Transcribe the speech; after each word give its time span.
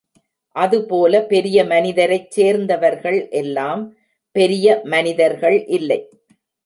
அதுபோல 0.55 1.21
பெரிய 1.23 1.63
மனிதரைச் 1.63 2.31
சேர்ந்தவர்கள் 2.31 3.27
எல்லாம் 3.33 3.83
பெரிய 4.35 4.81
மனிதர்கள் 4.85 5.65
இல்லை. 5.77 5.99